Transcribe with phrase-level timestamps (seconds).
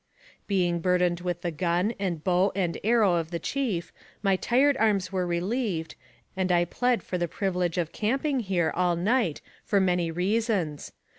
[0.47, 3.93] Being burdened with the gun, and bow and arrow of the chief,
[4.23, 5.93] my tired arms were relieved,
[6.35, 10.91] and I plead for the privilege of camping here all night for many rea sons.